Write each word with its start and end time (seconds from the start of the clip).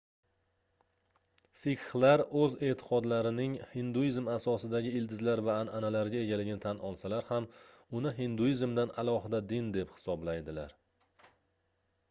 sikxlar 1.63 2.21
garchi 2.21 2.37
oʻz 2.43 2.53
eʼtiqodlarining 2.67 3.57
hinduizm 3.73 4.29
asosidagi 4.35 4.93
ildizlar 5.01 5.41
va 5.49 5.57
anʼanalarga 5.65 6.23
egaligini 6.25 6.63
tan 6.63 6.81
olsalar 6.89 7.27
ham 7.33 7.47
uni 7.99 8.13
hinduizmdan 8.21 8.95
alohida 9.03 9.43
din 9.53 9.69
deb 9.77 9.93
hisoblaydilar 9.99 10.75